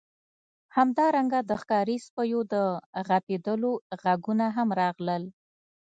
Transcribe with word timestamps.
همدارنګه 0.77 1.39
د 1.49 1.51
ښکاري 1.61 1.97
سپیو 2.05 2.39
د 2.53 2.55
غپیدلو 3.07 3.71
غږونه 4.01 4.45
هم 4.55 4.69
راغلل 4.81 5.23